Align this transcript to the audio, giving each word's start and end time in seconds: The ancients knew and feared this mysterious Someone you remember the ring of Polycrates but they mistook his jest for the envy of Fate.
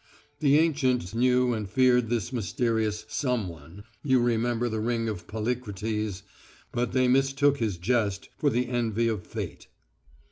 The 0.39 0.57
ancients 0.57 1.13
knew 1.13 1.53
and 1.53 1.69
feared 1.69 2.09
this 2.09 2.33
mysterious 2.33 3.05
Someone 3.07 3.83
you 4.01 4.19
remember 4.19 4.67
the 4.67 4.79
ring 4.79 5.07
of 5.07 5.27
Polycrates 5.27 6.23
but 6.71 6.91
they 6.93 7.07
mistook 7.07 7.57
his 7.59 7.77
jest 7.77 8.27
for 8.35 8.49
the 8.49 8.67
envy 8.67 9.07
of 9.07 9.27
Fate. 9.27 9.67